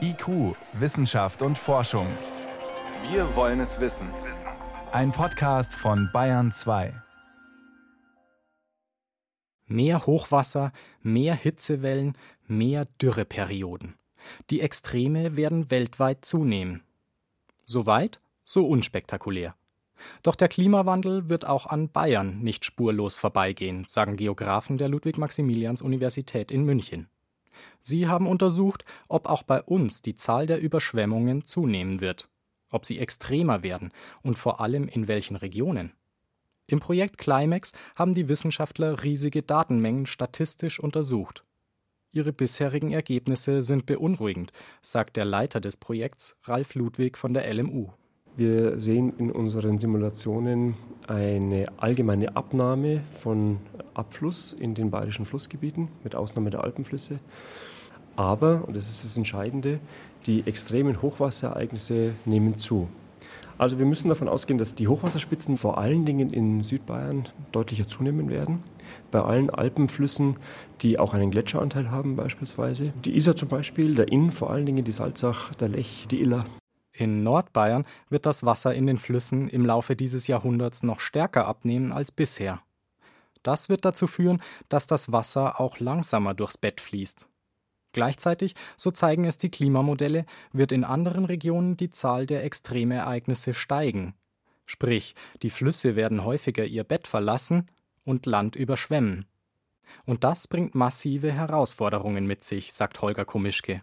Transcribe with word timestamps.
IQ, 0.00 0.56
Wissenschaft 0.72 1.42
und 1.42 1.56
Forschung. 1.56 2.08
Wir 3.10 3.36
wollen 3.36 3.60
es 3.60 3.80
wissen. 3.80 4.08
Ein 4.90 5.12
Podcast 5.12 5.74
von 5.74 6.10
Bayern 6.12 6.50
2. 6.50 6.92
Mehr 9.66 10.06
Hochwasser, 10.06 10.72
mehr 11.02 11.34
Hitzewellen, 11.34 12.18
mehr 12.48 12.86
Dürreperioden. 13.00 13.94
Die 14.50 14.60
Extreme 14.60 15.36
werden 15.36 15.70
weltweit 15.70 16.24
zunehmen. 16.24 16.82
So 17.64 17.86
weit, 17.86 18.20
so 18.44 18.66
unspektakulär. 18.66 19.54
Doch 20.24 20.34
der 20.34 20.48
Klimawandel 20.48 21.28
wird 21.28 21.46
auch 21.46 21.66
an 21.66 21.90
Bayern 21.90 22.40
nicht 22.40 22.64
spurlos 22.64 23.16
vorbeigehen, 23.16 23.84
sagen 23.86 24.16
Geographen 24.16 24.78
der 24.78 24.88
Ludwig-Maximilians-Universität 24.88 26.50
in 26.50 26.64
München. 26.64 27.08
Sie 27.82 28.08
haben 28.08 28.26
untersucht, 28.26 28.84
ob 29.08 29.26
auch 29.26 29.42
bei 29.42 29.62
uns 29.62 30.02
die 30.02 30.14
Zahl 30.14 30.46
der 30.46 30.60
Überschwemmungen 30.60 31.44
zunehmen 31.44 32.00
wird, 32.00 32.28
ob 32.70 32.84
sie 32.84 32.98
extremer 32.98 33.62
werden 33.62 33.92
und 34.22 34.38
vor 34.38 34.60
allem 34.60 34.88
in 34.88 35.08
welchen 35.08 35.36
Regionen. 35.36 35.92
Im 36.66 36.80
Projekt 36.80 37.18
Climax 37.18 37.72
haben 37.96 38.14
die 38.14 38.28
Wissenschaftler 38.28 39.02
riesige 39.02 39.42
Datenmengen 39.42 40.06
statistisch 40.06 40.78
untersucht. 40.78 41.44
Ihre 42.12 42.32
bisherigen 42.32 42.92
Ergebnisse 42.92 43.62
sind 43.62 43.86
beunruhigend, 43.86 44.52
sagt 44.82 45.16
der 45.16 45.24
Leiter 45.24 45.60
des 45.60 45.76
Projekts, 45.76 46.36
Ralf 46.42 46.74
Ludwig 46.74 47.16
von 47.16 47.34
der 47.34 47.52
LMU. 47.52 47.90
Wir 48.36 48.78
sehen 48.80 49.12
in 49.18 49.30
unseren 49.30 49.78
Simulationen 49.78 50.74
eine 51.06 51.66
allgemeine 51.76 52.36
Abnahme 52.36 53.02
von 53.12 53.58
Abfluss 53.94 54.52
in 54.52 54.74
den 54.74 54.90
bayerischen 54.90 55.26
Flussgebieten, 55.26 55.88
mit 56.04 56.14
Ausnahme 56.14 56.50
der 56.50 56.64
Alpenflüsse. 56.64 57.18
Aber, 58.16 58.64
und 58.66 58.76
das 58.76 58.88
ist 58.88 59.04
das 59.04 59.16
Entscheidende, 59.16 59.80
die 60.26 60.46
extremen 60.46 61.02
Hochwasserereignisse 61.02 62.12
nehmen 62.24 62.54
zu. 62.54 62.88
Also 63.58 63.78
wir 63.78 63.84
müssen 63.84 64.08
davon 64.08 64.28
ausgehen, 64.28 64.58
dass 64.58 64.74
die 64.74 64.88
Hochwasserspitzen 64.88 65.58
vor 65.58 65.76
allen 65.76 66.06
Dingen 66.06 66.30
in 66.30 66.62
Südbayern 66.62 67.24
deutlicher 67.52 67.86
zunehmen 67.86 68.30
werden. 68.30 68.62
Bei 69.10 69.20
allen 69.20 69.50
Alpenflüssen, 69.50 70.36
die 70.80 70.98
auch 70.98 71.12
einen 71.12 71.30
Gletscheranteil 71.30 71.90
haben 71.90 72.16
beispielsweise. 72.16 72.94
Die 73.04 73.14
Isar 73.16 73.36
zum 73.36 73.48
Beispiel, 73.48 73.94
der 73.94 74.08
Inn 74.08 74.32
vor 74.32 74.50
allen 74.50 74.64
Dingen, 74.64 74.84
die 74.84 74.92
Salzach, 74.92 75.54
der 75.56 75.68
Lech, 75.68 76.06
die 76.10 76.22
Iller. 76.22 76.46
In 77.00 77.22
Nordbayern 77.22 77.86
wird 78.10 78.26
das 78.26 78.44
Wasser 78.44 78.74
in 78.74 78.86
den 78.86 78.98
Flüssen 78.98 79.48
im 79.48 79.64
Laufe 79.64 79.96
dieses 79.96 80.26
Jahrhunderts 80.26 80.82
noch 80.82 81.00
stärker 81.00 81.46
abnehmen 81.46 81.92
als 81.92 82.12
bisher. 82.12 82.60
Das 83.42 83.70
wird 83.70 83.86
dazu 83.86 84.06
führen, 84.06 84.42
dass 84.68 84.86
das 84.86 85.10
Wasser 85.10 85.62
auch 85.62 85.80
langsamer 85.80 86.34
durchs 86.34 86.58
Bett 86.58 86.78
fließt. 86.78 87.26
Gleichzeitig, 87.92 88.54
so 88.76 88.90
zeigen 88.90 89.24
es 89.24 89.38
die 89.38 89.48
Klimamodelle, 89.50 90.26
wird 90.52 90.72
in 90.72 90.84
anderen 90.84 91.24
Regionen 91.24 91.78
die 91.78 91.88
Zahl 91.88 92.26
der 92.26 92.44
Extremereignisse 92.44 93.54
steigen. 93.54 94.12
Sprich, 94.66 95.14
die 95.42 95.48
Flüsse 95.48 95.96
werden 95.96 96.26
häufiger 96.26 96.66
ihr 96.66 96.84
Bett 96.84 97.06
verlassen 97.06 97.70
und 98.04 98.26
Land 98.26 98.56
überschwemmen. 98.56 99.24
Und 100.04 100.22
das 100.22 100.46
bringt 100.46 100.74
massive 100.74 101.32
Herausforderungen 101.32 102.26
mit 102.26 102.44
sich, 102.44 102.74
sagt 102.74 103.00
Holger 103.00 103.24
Komischke. 103.24 103.82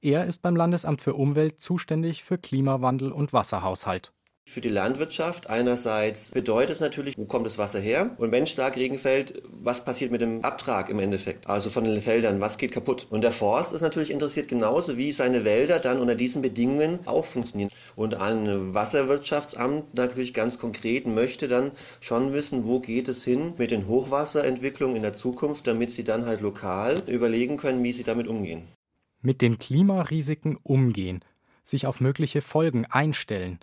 Er 0.00 0.26
ist 0.26 0.42
beim 0.42 0.54
Landesamt 0.54 1.02
für 1.02 1.14
Umwelt 1.14 1.60
zuständig 1.60 2.22
für 2.22 2.38
Klimawandel 2.38 3.10
und 3.10 3.32
Wasserhaushalt. 3.32 4.12
Für 4.48 4.60
die 4.60 4.68
Landwirtschaft 4.68 5.50
einerseits 5.50 6.30
bedeutet 6.30 6.70
es 6.70 6.80
natürlich, 6.80 7.18
wo 7.18 7.26
kommt 7.26 7.46
das 7.46 7.58
Wasser 7.58 7.80
her? 7.80 8.14
Und 8.16 8.30
wenn 8.30 8.46
stark 8.46 8.76
Regen 8.76 8.96
fällt, 8.96 9.42
was 9.50 9.84
passiert 9.84 10.12
mit 10.12 10.20
dem 10.20 10.42
Abtrag 10.44 10.88
im 10.88 11.00
Endeffekt? 11.00 11.48
Also 11.48 11.68
von 11.68 11.82
den 11.82 12.00
Feldern, 12.00 12.40
was 12.40 12.58
geht 12.58 12.70
kaputt? 12.70 13.08
Und 13.10 13.22
der 13.22 13.32
Forst 13.32 13.72
ist 13.72 13.82
natürlich 13.82 14.10
interessiert 14.10 14.46
genauso, 14.46 14.96
wie 14.96 15.10
seine 15.10 15.44
Wälder 15.44 15.80
dann 15.80 15.98
unter 15.98 16.14
diesen 16.14 16.42
Bedingungen 16.42 17.00
auch 17.04 17.26
funktionieren. 17.26 17.70
Und 17.96 18.14
ein 18.14 18.72
Wasserwirtschaftsamt 18.72 19.94
natürlich 19.94 20.32
ganz 20.32 20.60
konkret 20.60 21.08
möchte 21.08 21.48
dann 21.48 21.72
schon 22.00 22.32
wissen, 22.32 22.64
wo 22.66 22.78
geht 22.78 23.08
es 23.08 23.24
hin 23.24 23.52
mit 23.58 23.72
den 23.72 23.88
Hochwasserentwicklungen 23.88 24.96
in 24.96 25.02
der 25.02 25.12
Zukunft, 25.12 25.66
damit 25.66 25.90
sie 25.90 26.04
dann 26.04 26.24
halt 26.24 26.40
lokal 26.40 27.02
überlegen 27.08 27.56
können, 27.56 27.82
wie 27.82 27.92
sie 27.92 28.04
damit 28.04 28.28
umgehen 28.28 28.62
mit 29.20 29.42
den 29.42 29.58
Klimarisiken 29.58 30.56
umgehen, 30.62 31.24
sich 31.62 31.86
auf 31.86 32.00
mögliche 32.00 32.40
Folgen 32.40 32.86
einstellen. 32.86 33.58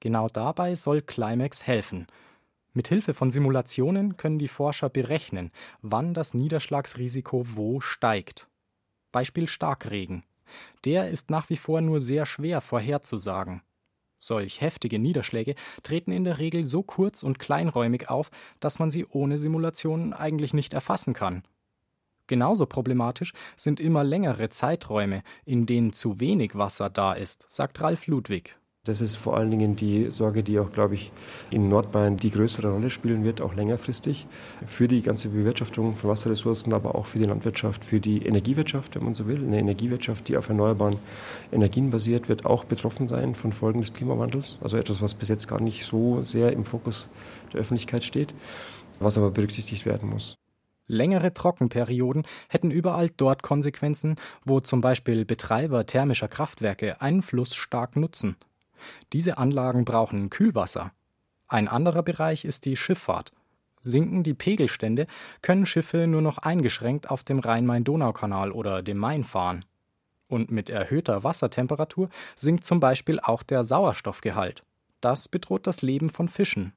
Genau 0.00 0.28
dabei 0.28 0.74
soll 0.74 1.02
Climax 1.02 1.66
helfen. 1.66 2.06
Mit 2.72 2.88
Hilfe 2.88 3.14
von 3.14 3.30
Simulationen 3.30 4.16
können 4.16 4.38
die 4.38 4.48
Forscher 4.48 4.90
berechnen, 4.90 5.52
wann 5.80 6.12
das 6.12 6.34
Niederschlagsrisiko 6.34 7.44
wo 7.54 7.80
steigt. 7.80 8.48
Beispiel 9.12 9.46
Starkregen. 9.46 10.24
Der 10.84 11.08
ist 11.08 11.30
nach 11.30 11.50
wie 11.50 11.56
vor 11.56 11.80
nur 11.80 12.00
sehr 12.00 12.26
schwer 12.26 12.60
vorherzusagen. 12.60 13.62
Solch 14.18 14.60
heftige 14.60 14.98
Niederschläge 14.98 15.54
treten 15.82 16.10
in 16.10 16.24
der 16.24 16.38
Regel 16.38 16.66
so 16.66 16.82
kurz 16.82 17.22
und 17.22 17.38
kleinräumig 17.38 18.08
auf, 18.08 18.30
dass 18.58 18.78
man 18.78 18.90
sie 18.90 19.06
ohne 19.06 19.38
Simulationen 19.38 20.12
eigentlich 20.12 20.54
nicht 20.54 20.74
erfassen 20.74 21.14
kann. 21.14 21.44
Genauso 22.26 22.66
problematisch 22.66 23.32
sind 23.56 23.80
immer 23.80 24.04
längere 24.04 24.48
Zeiträume, 24.48 25.22
in 25.44 25.66
denen 25.66 25.92
zu 25.92 26.20
wenig 26.20 26.56
Wasser 26.56 26.90
da 26.90 27.12
ist, 27.12 27.44
sagt 27.48 27.80
Ralf 27.80 28.06
Ludwig. 28.06 28.56
Das 28.84 29.00
ist 29.00 29.16
vor 29.16 29.38
allen 29.38 29.50
Dingen 29.50 29.76
die 29.76 30.10
Sorge, 30.10 30.42
die 30.42 30.58
auch, 30.58 30.70
glaube 30.70 30.92
ich, 30.92 31.10
in 31.50 31.70
Nordbayern 31.70 32.18
die 32.18 32.30
größere 32.30 32.70
Rolle 32.70 32.90
spielen 32.90 33.24
wird, 33.24 33.40
auch 33.40 33.54
längerfristig, 33.54 34.26
für 34.66 34.88
die 34.88 35.00
ganze 35.00 35.30
Bewirtschaftung 35.30 35.96
von 35.96 36.10
Wasserressourcen, 36.10 36.74
aber 36.74 36.94
auch 36.94 37.06
für 37.06 37.18
die 37.18 37.24
Landwirtschaft, 37.24 37.82
für 37.82 37.98
die 37.98 38.26
Energiewirtschaft, 38.26 38.94
wenn 38.94 39.04
man 39.04 39.14
so 39.14 39.26
will. 39.26 39.42
Eine 39.42 39.58
Energiewirtschaft, 39.58 40.28
die 40.28 40.36
auf 40.36 40.50
erneuerbaren 40.50 40.96
Energien 41.50 41.88
basiert, 41.88 42.28
wird 42.28 42.44
auch 42.44 42.64
betroffen 42.64 43.08
sein 43.08 43.34
von 43.34 43.52
Folgen 43.52 43.80
des 43.80 43.94
Klimawandels. 43.94 44.58
Also 44.60 44.76
etwas, 44.76 45.00
was 45.00 45.14
bis 45.14 45.30
jetzt 45.30 45.48
gar 45.48 45.62
nicht 45.62 45.84
so 45.84 46.22
sehr 46.22 46.52
im 46.52 46.66
Fokus 46.66 47.08
der 47.54 47.60
Öffentlichkeit 47.60 48.04
steht, 48.04 48.34
was 49.00 49.16
aber 49.16 49.30
berücksichtigt 49.30 49.86
werden 49.86 50.10
muss. 50.10 50.36
Längere 50.86 51.32
Trockenperioden 51.32 52.24
hätten 52.48 52.70
überall 52.70 53.08
dort 53.08 53.42
Konsequenzen, 53.42 54.16
wo 54.44 54.60
zum 54.60 54.80
Beispiel 54.80 55.24
Betreiber 55.24 55.86
thermischer 55.86 56.28
Kraftwerke 56.28 57.00
einen 57.00 57.22
Fluss 57.22 57.54
stark 57.54 57.96
nutzen. 57.96 58.36
Diese 59.12 59.38
Anlagen 59.38 59.84
brauchen 59.84 60.28
Kühlwasser. 60.28 60.92
Ein 61.48 61.68
anderer 61.68 62.02
Bereich 62.02 62.44
ist 62.44 62.64
die 62.64 62.76
Schifffahrt. 62.76 63.32
Sinken 63.80 64.22
die 64.22 64.34
Pegelstände, 64.34 65.06
können 65.42 65.66
Schiffe 65.66 66.06
nur 66.06 66.22
noch 66.22 66.38
eingeschränkt 66.38 67.10
auf 67.10 67.22
dem 67.22 67.38
Rhein-Main-Donau-Kanal 67.38 68.50
oder 68.50 68.82
dem 68.82 68.98
Main 68.98 69.24
fahren. 69.24 69.64
Und 70.26 70.50
mit 70.50 70.70
erhöhter 70.70 71.22
Wassertemperatur 71.22 72.08
sinkt 72.34 72.64
zum 72.64 72.80
Beispiel 72.80 73.20
auch 73.20 73.42
der 73.42 73.62
Sauerstoffgehalt. 73.62 74.64
Das 75.00 75.28
bedroht 75.28 75.66
das 75.66 75.82
Leben 75.82 76.08
von 76.08 76.28
Fischen. 76.28 76.72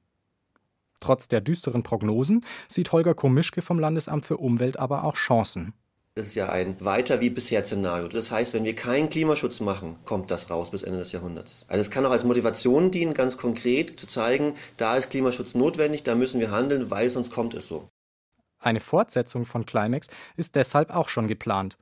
Trotz 1.00 1.28
der 1.28 1.40
düsteren 1.40 1.82
Prognosen 1.82 2.44
sieht 2.68 2.92
Holger 2.92 3.14
Komischke 3.14 3.62
vom 3.62 3.78
Landesamt 3.78 4.26
für 4.26 4.36
Umwelt 4.36 4.78
aber 4.78 5.04
auch 5.04 5.14
Chancen. 5.14 5.74
Das 6.18 6.26
ist 6.26 6.34
ja 6.34 6.48
ein 6.48 6.74
weiter 6.84 7.20
wie 7.20 7.30
bisher 7.30 7.64
Szenario. 7.64 8.08
Das 8.08 8.32
heißt, 8.32 8.52
wenn 8.52 8.64
wir 8.64 8.74
keinen 8.74 9.08
Klimaschutz 9.08 9.60
machen, 9.60 9.96
kommt 10.04 10.32
das 10.32 10.50
raus 10.50 10.72
bis 10.72 10.82
Ende 10.82 10.98
des 10.98 11.12
Jahrhunderts. 11.12 11.64
Also 11.68 11.80
es 11.80 11.92
kann 11.92 12.04
auch 12.04 12.10
als 12.10 12.24
Motivation 12.24 12.90
dienen, 12.90 13.14
ganz 13.14 13.36
konkret 13.36 14.00
zu 14.00 14.08
zeigen, 14.08 14.54
da 14.78 14.96
ist 14.96 15.10
Klimaschutz 15.10 15.54
notwendig, 15.54 16.02
da 16.02 16.16
müssen 16.16 16.40
wir 16.40 16.50
handeln, 16.50 16.90
weil 16.90 17.08
sonst 17.08 17.30
kommt 17.30 17.54
es 17.54 17.68
so. 17.68 17.88
Eine 18.58 18.80
Fortsetzung 18.80 19.46
von 19.46 19.64
Climax 19.64 20.08
ist 20.36 20.56
deshalb 20.56 20.90
auch 20.90 21.08
schon 21.08 21.28
geplant. 21.28 21.78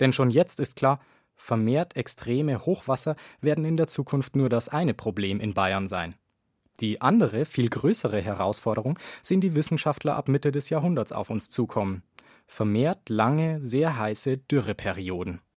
Denn 0.00 0.14
schon 0.14 0.30
jetzt 0.30 0.60
ist 0.60 0.76
klar, 0.76 0.98
vermehrt 1.36 1.94
extreme 1.94 2.64
Hochwasser 2.64 3.16
werden 3.42 3.66
in 3.66 3.76
der 3.76 3.86
Zukunft 3.86 4.34
nur 4.34 4.48
das 4.48 4.70
eine 4.70 4.94
Problem 4.94 5.40
in 5.40 5.52
Bayern 5.52 5.88
sein. 5.88 6.14
Die 6.80 7.00
andere, 7.00 7.46
viel 7.46 7.68
größere 7.68 8.20
Herausforderung 8.20 8.98
sehen 9.22 9.40
die 9.40 9.54
Wissenschaftler 9.54 10.16
ab 10.16 10.28
Mitte 10.28 10.50
des 10.50 10.70
Jahrhunderts 10.70 11.12
auf 11.12 11.30
uns 11.30 11.48
zukommen. 11.48 12.02
Vermehrt 12.46 13.08
lange, 13.08 13.62
sehr 13.62 13.98
heiße 13.98 14.38
Dürreperioden. 14.38 15.40